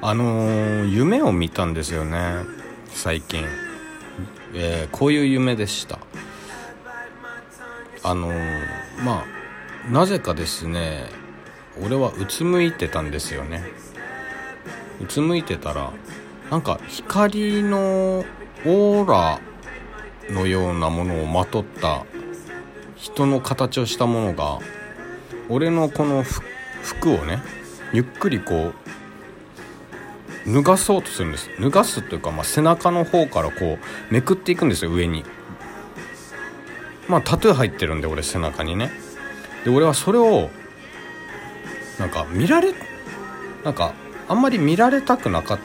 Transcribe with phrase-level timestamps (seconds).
[0.00, 2.44] あのー、夢を見たんですよね。
[2.86, 3.44] 最近、
[4.54, 5.98] えー、こういう夢でした。
[8.04, 11.06] あのー、まあなぜかですね
[11.82, 13.64] 俺はうつむいてたんですよね。
[15.02, 15.92] うつむいてたら
[16.48, 18.24] なんか光の
[18.64, 19.40] オーラ
[20.30, 22.04] のようなものをまとった
[22.94, 24.60] 人の形をしたものが
[25.48, 26.22] 俺のこの
[26.82, 27.40] 服をね
[27.92, 28.74] ゆっくりこう
[30.48, 31.50] 脱がそうとするんです。
[31.60, 33.78] 脱がすというか、まあ、背中の方からこ
[34.10, 35.24] うめくっていくんですよ上に。
[37.08, 38.90] まあタトゥー入ってるんで俺背中にね。
[39.64, 40.50] で俺はそれを
[41.98, 42.72] なんか見られ
[43.64, 43.92] なんか
[44.28, 45.58] あんまり見られたくなかっ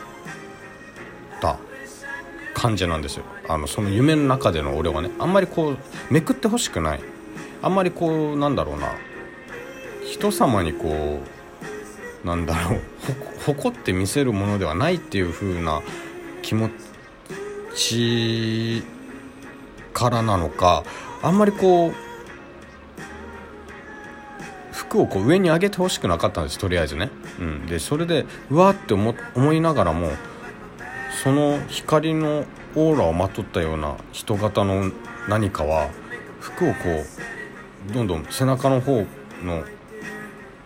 [1.40, 1.58] た
[2.54, 3.26] 感じなんですよ。
[3.48, 5.12] あのその夢の中での俺はね。
[5.20, 5.78] あんまりこう
[6.10, 7.02] めくってほしくない。
[7.62, 8.94] あんまりこうなんだろうな。
[10.06, 11.22] 人様にこ
[12.24, 12.82] うなんだろう。
[13.46, 15.82] 誇って見せるものではないっていう風な
[16.42, 16.70] 気持
[17.76, 18.84] ち
[19.94, 20.84] からなのか
[21.22, 21.94] あんまりこう
[24.72, 30.10] 服をこう上に上げてほしくなかったんですとりあえずね、うん、でそれでうわって思思いながらも
[31.24, 32.46] その光の
[32.76, 34.92] オーラをまとったような人型の
[35.30, 35.90] 何かは
[36.40, 36.76] 服をこ
[37.90, 39.06] うどんどん背中の方
[39.44, 39.64] の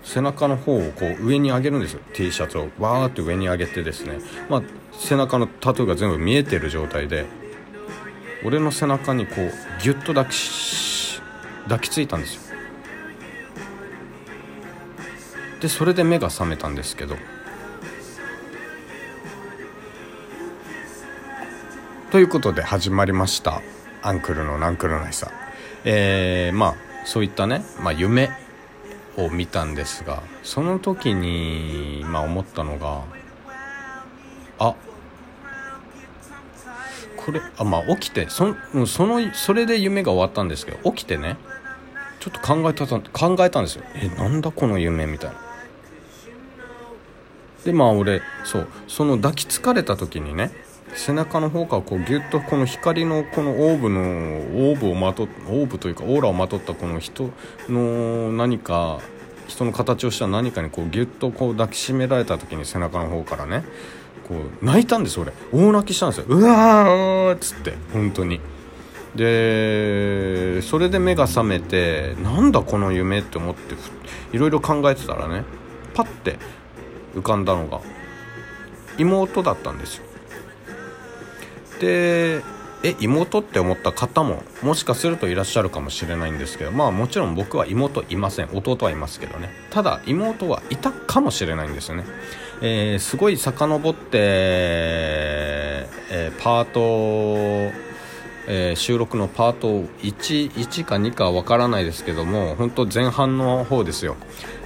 [0.07, 1.99] 背中の方をこう上に上げるんですよ。
[2.13, 2.69] T シャツを。
[2.79, 4.19] わーって上に上げてですね、
[4.49, 4.63] まあ、
[4.93, 7.25] 背中のタトゥーが全部見えてる状態で
[8.45, 11.19] 俺の背中にこうギュッと抱き
[11.63, 12.41] 抱きついたんですよ。
[15.59, 17.17] でそれで目が覚めたんですけど。
[22.11, 23.61] ということで始まりました
[24.01, 25.29] 「アンクルのナンクルナイさ」
[25.83, 28.46] えー、まあそういったね、まあ、夢。
[29.17, 33.03] を見たんですがその時に、まあ、思ったのが
[34.59, 34.75] あ
[37.15, 41.37] これあまあ起きてそそのそれで夢が終わったんですけど起きてね
[42.19, 43.83] ちょっと考えた考えたんですよ。
[43.95, 45.37] えなんだこの夢みたいな。
[47.63, 50.51] でまあ俺そうその抱きつかれた時にね
[50.93, 57.29] 背中の方からこうギュッとこの光のこのオーブのオーブをまとオーブというかオーラをまとったこの人
[57.69, 58.99] の何か
[59.47, 63.63] 人の形をした何かにこうギュッとこう抱きしめられた時に背中の方からね
[64.27, 67.73] こう泣いたんです俺大泣きしたんですようわーっつって。
[67.93, 68.41] 本当に。
[69.15, 73.73] でそれで目が覚めてなんだこの夢って思って
[74.31, 75.43] いろいろ考えてたらね
[75.95, 76.37] パッて
[77.15, 77.81] 浮かんだのが
[78.99, 80.06] 妹だったんですよ。
[81.79, 82.43] で
[82.83, 88.49] え妹って思った方ももしかするといらっしゃるかもしれないんですけどまあもちろん僕は妹いません。
[88.53, 89.49] 弟はいますけどね。
[89.71, 92.05] ただ妹はいたかもしれないんですよね、
[92.61, 96.79] えー、すごい遡って、えー、パート、
[98.47, 99.67] えー、収録のパート
[100.01, 104.15] 1, 1か2かわからないですけども本当前半の方ですよ、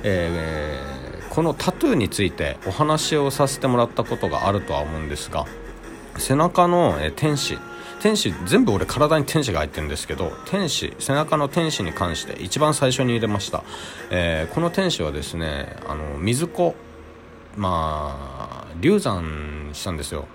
[0.03, 5.45] えー、このタトゥーについてお話をさせてもらったことがあるとは思うんですが
[6.21, 7.57] 背中の、え天使。
[7.99, 13.63] 天使全部俺体に天使が入ってるんですけど天使背中の天使に関して一番最初に入れました、
[14.09, 16.73] えー、この天使はですねあの水子
[17.55, 20.25] まあ流産したんですよ。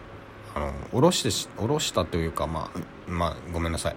[0.54, 3.96] あの下ろして下ろしたというかまあまあごめんなさい。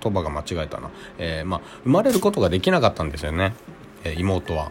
[0.00, 3.54] 言葉が間違えたな、えー、まあ、生まれることができなかったんですよね、
[4.04, 4.70] えー、妹は。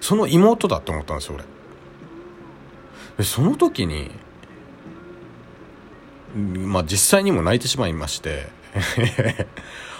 [0.00, 1.38] その妹だって思ったんですよ
[3.18, 3.24] 俺。
[3.24, 4.10] その時に
[6.36, 8.48] まあ実際にも泣いてしまいまして。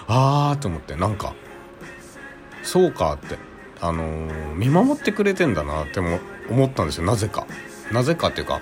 [0.09, 1.35] ああと思ってなんか
[2.63, 3.39] そうかって
[3.81, 7.05] あのー、見守ってくれてんだなっても思ったんですよ。
[7.05, 7.47] なぜか。
[7.93, 8.61] なぜかっていうか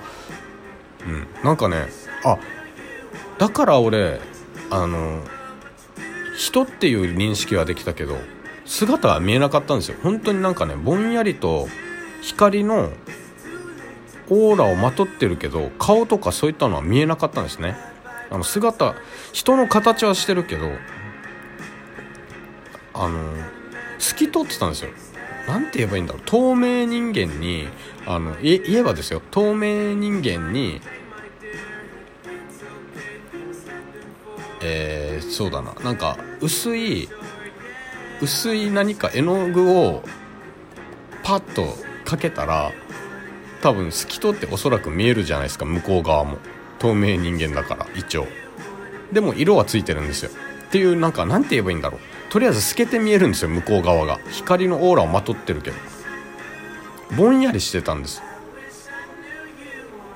[1.07, 1.27] うん。
[1.43, 1.87] なんかね
[2.25, 2.39] あ
[3.39, 4.21] だから俺
[4.71, 5.27] あのー、
[6.37, 8.19] 人っていう認識はできたけど
[8.65, 9.97] 姿は見えなかったんですよ。
[10.03, 11.69] 本当になんかねぼんやりと
[12.23, 12.91] 光の
[14.31, 17.76] オーラをまとってるけど顔とかそういったのは見えなかったんですね。
[18.31, 18.94] あの姿
[19.32, 20.71] 人の形はしてるけど
[22.94, 23.35] あの
[23.99, 24.91] 透き通ってたんですよ。
[25.47, 26.23] 何て言えばいいんだろう。
[26.25, 27.69] 透明人間に
[28.06, 29.21] あの言えばですよ。
[29.31, 30.81] 透明人間に
[34.62, 35.75] えー、そうだな。
[35.85, 37.09] なんか薄い
[38.23, 40.03] 薄い何か絵の具を
[41.23, 42.73] パッとかけたら
[43.64, 46.37] 多分透き通っておそらく見えるじゃないですか向こう側も。
[46.78, 48.26] 透明人間だから一応。
[49.11, 50.31] でも色はついてるんですよ。
[50.66, 52.00] っていうなんかなんて言えばいいんだろう。
[52.31, 54.20] とりあえず透けて見えるんですよ向こう側が。
[54.31, 55.76] 光のオーラをまとってるけど。
[57.16, 58.22] ぼんやりしてたんです。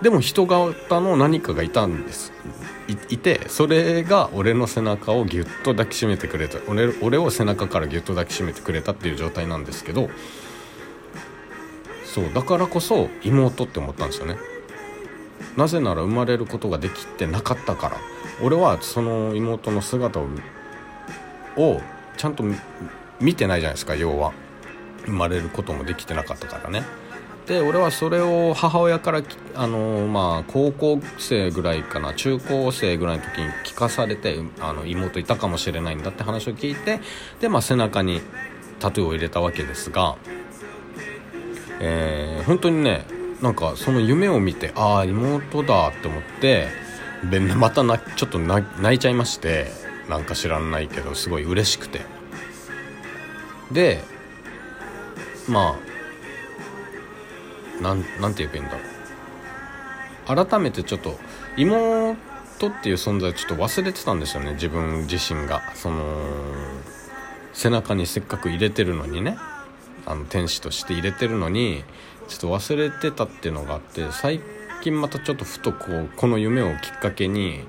[0.03, 2.35] でも人型の何かがいたんです。
[3.09, 6.59] いてそれが俺の背中をギュッと抱きしめてくれた。
[6.69, 10.11] 俺俺を背中からギュッと抱きしめてくれたっていう状態なんですけど
[12.15, 14.37] そうだからこそ妹って思ったんですよね。
[15.57, 17.97] なぜなら生まれることができてなかったから。
[18.43, 21.81] 俺はその妹の姿を
[22.17, 22.45] ちゃんと
[23.21, 24.33] 見てないじゃないですか要は。
[25.05, 26.85] 生まれることもできてなかったからね。
[27.47, 29.23] で俺はそれを母親から
[29.55, 37.01] あのまあ高校生ぐらいかな中高生ぐらいの時に聞かされてあの妹いたかもしれないんだって話を聞いて
[37.41, 38.21] で、まあ、背中に
[38.81, 40.17] タトゥーを入れたわけですが、
[41.81, 43.05] えー、本当にね
[43.41, 46.69] なんかその夢を見てああ妹だって思って
[47.31, 48.65] でまたなちょっと泣
[48.95, 49.67] いちゃいまして
[50.09, 52.01] なんか知らないけどすごい嬉しくて。
[53.73, 54.03] で
[55.47, 55.79] ま
[57.81, 60.47] あなんなんて言えばいいんだろう。
[60.47, 61.19] 改めてちょっと
[61.57, 62.17] 妹
[62.69, 65.63] っていう存在ちょっと忘れてたんですよね自分自身が。
[65.75, 66.05] その
[67.53, 69.37] 背中にせっかく入れてるのにね。
[70.09, 71.85] あの天使として入れてるのに
[72.29, 74.41] ちょっと忘れてたっていうのがあって最
[74.83, 77.61] 近またちょっとふとこうこの夢をきっかけに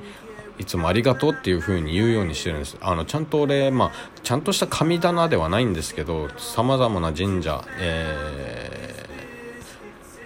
[0.57, 2.77] いつもありがとうっていう風に言うようにしてるんです。
[2.81, 3.91] あのちゃんと俺まあ
[4.23, 9.05] ちゃんとした神棚ではないんですけどさまざまな神社え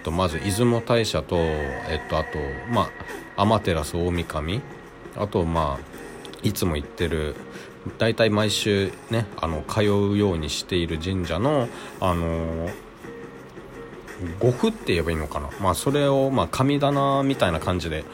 [0.00, 2.38] ー、とまず出雲大社とえっとあと
[2.70, 2.90] ま
[3.36, 4.60] あ天照大神
[5.16, 5.94] あとまあ
[6.42, 7.34] いつも行ってる
[7.98, 11.68] 大体毎週ねあの通うようにしている神社の
[12.00, 12.68] あの
[14.38, 15.50] 護符って言えばいいのかな。
[15.60, 18.04] まあそれをまあ神棚みたいな感じで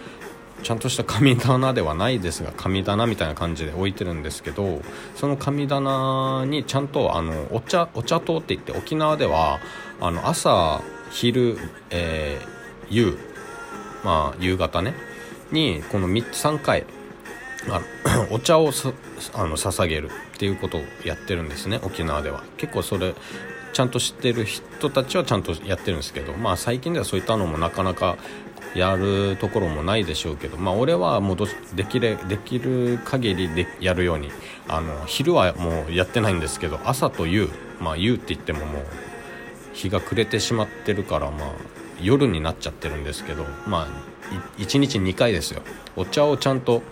[0.62, 4.82] ちゃんとした神棚ではないですが神棚みたいな感じで置いてるんですけど
[5.17, 9.58] その神棚にちゃんとあのお茶お茶糖って言って沖縄では
[10.00, 11.58] あの朝昼、
[11.90, 13.19] えー、夕
[14.05, 14.94] まあ夕方ね
[15.52, 16.84] にこの3回
[17.69, 17.83] あ
[18.17, 18.71] のお茶を
[19.35, 22.43] あの捧げるっていうことをやってるんですね沖縄では。
[22.57, 23.15] 結構それ
[23.73, 28.17] ちゃんと知ってる人たちはちゃんとやってるんですけどまあ最近ではそういったのもなかなか
[28.75, 31.37] やるところもないでしょうけど、まあ、俺はもう
[31.75, 34.31] できれできる限りでやるように
[34.69, 37.49] あの昼はもうやってないんですけど朝と夕、
[37.81, 38.83] まあ、夕って言ってももう
[39.73, 41.51] 日が暮れてしまってるから、まあ、
[42.03, 43.89] 夜になっちゃってるんですけど、まあ、
[44.59, 45.62] 1日2回ですよ。
[45.97, 46.83] お茶をちゃんと、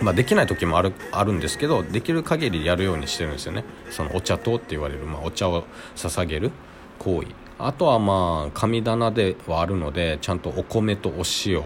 [0.00, 3.64] まあ、できない時もあるあるんですけどできる限りやるようにしてるんですよね。
[3.90, 5.64] そのお茶糖って言われる、まあ、お茶を
[5.94, 6.50] 捧げる
[6.98, 7.28] 行為。
[7.58, 11.62] あとはまあ神棚ではあるのでちゃんとお米とお塩。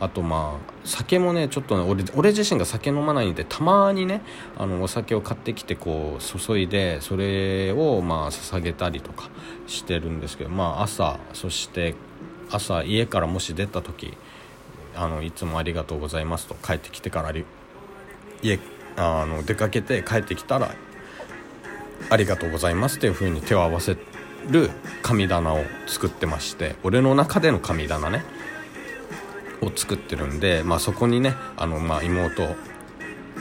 [0.00, 4.22] あとまあ酒もねちょっとね俺俺自身が酒飲まないんでたまにね
[4.56, 9.28] あのお酒を買ってきてこう注いでそれをまあ捧げたりとか
[9.66, 11.94] してるんですけどまあ朝そして
[12.50, 14.16] 朝家からもし出た時
[14.94, 17.32] あのいつもありがとうございますと帰ってきてから
[18.42, 18.58] 家
[18.96, 20.74] あの出かけて帰ってきたら
[22.10, 23.96] ありがとうございますっていう風に手を合わせ
[24.48, 24.70] る
[25.02, 28.24] 神棚を作ってまして俺の中での神棚ね
[29.60, 32.42] を作ってるんで、まあ、そこにねあの、まあ、妹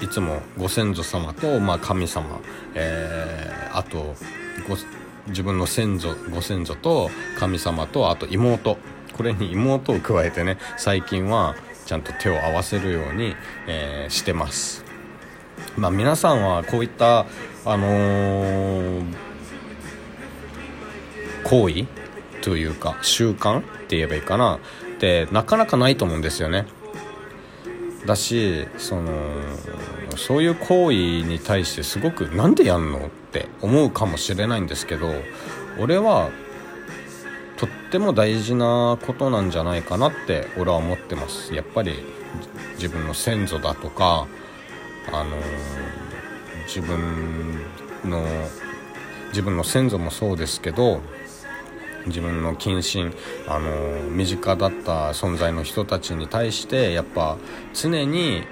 [0.02, 2.40] いつもご先祖様と、まあ、神様、
[2.76, 4.16] えー、あと
[5.28, 8.78] 自分の先祖ご先祖と神様とあと妹。
[9.18, 11.56] これに妹を加えてね最近は
[11.88, 13.36] ちゃんと手を合わせるように、
[13.68, 14.87] えー、してます。
[15.78, 17.26] まあ皆さんはこういった
[17.66, 19.04] あのー
[21.44, 21.86] 行為
[22.42, 24.60] というか習慣って言えばいいかな。
[24.98, 26.66] ってなかなかないと思うんですよね。
[28.06, 29.12] だしその
[30.18, 30.96] そういう行為
[31.28, 35.14] に対してすごくなんでやんのって思うかもしれないんですけど
[35.78, 36.30] 俺は
[37.58, 41.54] とっても大事なことなんじゃないかなって俺は思ってます。
[41.54, 41.94] やっぱり
[42.76, 44.28] 自分の先祖だとか
[45.12, 45.38] あの
[46.66, 47.60] 自分
[48.04, 48.24] の
[49.30, 51.02] 自分の先祖もそうですけど
[52.08, 53.14] 自分の近親
[53.48, 57.38] あの身近だった存在の人たちに対してやっぱ
[57.74, 58.44] 常に、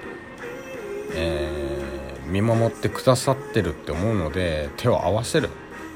[1.14, 5.50] えー、見守ってくださってるって思うので手を合わせるっ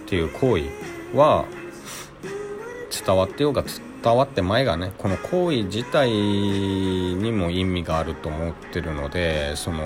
[0.06, 0.64] ていう行為
[1.16, 1.44] は
[3.06, 3.62] 伝わってようが
[4.02, 9.82] 伝わって前がねこの行為自体にも意味があると思ってるのでその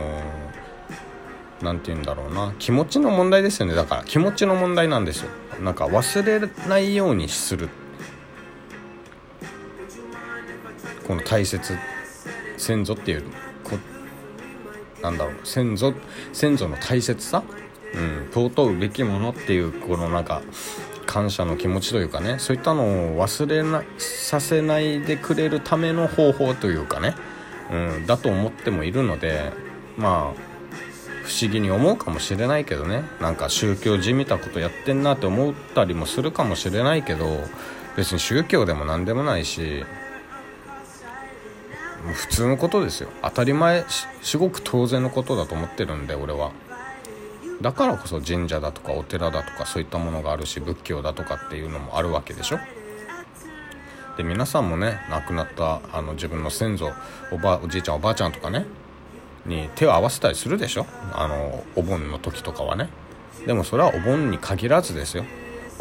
[1.65, 2.55] 何て言うんだろうな。
[2.59, 3.75] 気持ちの問題ですよね。
[3.75, 5.31] だから気持ちの問題なんですよ。
[5.61, 7.71] なんか忘れないようにする。
[11.07, 11.77] この大切
[12.57, 13.25] 先祖っていう
[13.63, 13.79] こ
[15.03, 15.35] なんだろう。
[15.43, 15.95] 先祖
[16.33, 17.43] 先祖の大切さ、
[17.95, 20.43] うん、尊うべきものっていうこのなんか
[21.07, 22.37] 感謝の気持ちというかね。
[22.39, 27.15] そういったのを忘れなさせないでくれるための方法というかね、
[27.71, 29.53] うん、だと思ってもいるので
[29.97, 30.54] まあ
[31.25, 33.03] 不思議に思うかもしれないけどね。
[33.19, 37.27] なんか宗教じみたことやってんなって思ったりもするかもしれないけど
[37.97, 39.85] 別に宗教でも何でもないし
[42.13, 43.09] 普通のことですよ。
[43.23, 43.87] 当たり前
[44.21, 46.53] すごく当然のことだと思ってるんで俺は。
[47.63, 52.59] だからこそ神社だとかお寺だとかそういったものがあるし仏教だとかっていうのもあるわけでしょ。
[54.19, 56.93] で皆さんもね亡くなったあの自分の先祖
[57.33, 58.67] おばおじいちゃんおばあちゃんとかね
[59.47, 60.87] に手を合わせたりするでしょ？
[61.13, 62.89] あのお盆の時とかはね。
[63.47, 65.25] でもそれはお盆に限らずですよ。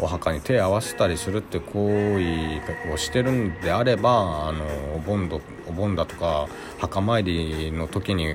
[0.00, 4.64] お墓に手を合わせたりするって行為をしてるんであればあの
[4.96, 8.34] お盆どお盆だとか墓参りの時に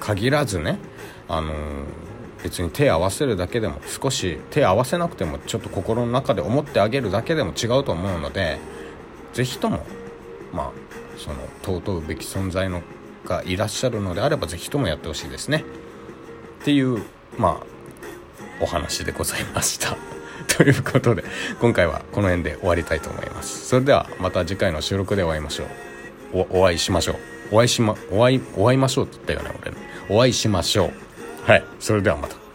[0.00, 0.78] 限らずね
[1.28, 1.52] あの
[2.42, 8.58] 別に手を合わせるだけでも少し手合わせなくてもちょっと心の中で思ってあげるだけでも違うと思うので
[9.34, 9.84] 是非とも
[10.54, 10.72] まあ
[11.18, 12.80] その尊うべき存在の
[13.26, 15.64] がいらっしゃるのであれば是非ともやってほしいですね。
[16.60, 17.02] っていう
[17.36, 17.66] まあ
[18.60, 19.96] お話でございました。
[20.48, 21.24] ということで
[21.60, 23.66] 今回はこの辺で終わりたいと思います。
[23.66, 25.64] それではまた次回の収録でお会いましょ
[26.32, 26.46] う。
[26.50, 27.16] お会いしましょう。
[27.52, 29.60] お会いしまお会いお会いましょうって言ったよね
[30.08, 31.50] 俺お会いしましょう。
[31.50, 31.64] はい。
[31.78, 32.45] それではまた。